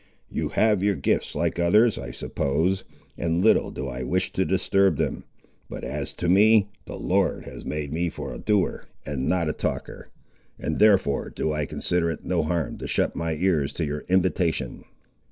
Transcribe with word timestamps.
You 0.31 0.49
have 0.49 0.81
your 0.81 0.95
gifts 0.95 1.35
like 1.35 1.59
others, 1.59 1.99
I 1.99 2.09
suppose, 2.09 2.83
and 3.19 3.43
little 3.43 3.69
do 3.69 3.87
I 3.87 4.01
wish 4.01 4.33
to 4.33 4.43
disturb 4.43 4.97
them. 4.97 5.25
But 5.69 5.83
as 5.83 6.11
to 6.15 6.27
me, 6.27 6.69
the 6.87 6.95
Lord 6.95 7.45
has 7.45 7.65
made 7.65 7.93
me 7.93 8.09
for 8.09 8.33
a 8.33 8.39
doer 8.39 8.87
and 9.05 9.29
not 9.29 9.47
a 9.47 9.53
talker, 9.53 10.09
and 10.57 10.79
therefore 10.79 11.29
do 11.29 11.53
I 11.53 11.67
consider 11.67 12.09
it 12.09 12.25
no 12.25 12.41
harm 12.41 12.79
to 12.79 12.87
shut 12.87 13.15
my 13.15 13.35
ears 13.35 13.71
to 13.73 13.85
your 13.85 13.99
invitation." 14.09 14.85